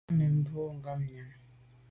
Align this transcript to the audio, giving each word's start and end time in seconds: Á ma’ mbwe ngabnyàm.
Á 0.09 0.11
ma’ 0.17 0.27
mbwe 0.37 0.61
ngabnyàm. 0.77 1.31